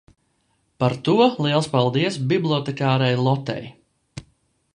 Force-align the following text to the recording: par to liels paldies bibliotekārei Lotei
par 0.83 0.95
to 1.09 1.17
liels 1.47 1.69
paldies 1.75 2.19
bibliotekārei 2.33 3.13
Lotei 3.27 3.73